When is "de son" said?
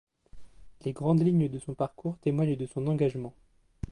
1.47-1.75, 2.55-2.87